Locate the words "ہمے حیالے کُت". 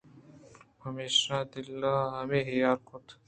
2.17-3.05